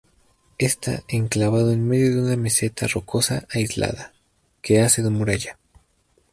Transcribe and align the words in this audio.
Está 0.57 1.03
enclavado 1.09 1.71
en 1.71 1.87
medio 1.87 2.09
de 2.15 2.21
una 2.23 2.35
meseta 2.35 2.87
rocosa 2.87 3.45
aislada, 3.51 4.13
que 4.63 4.81
hace 4.81 5.03
de 5.03 5.11
muralla. 5.11 5.59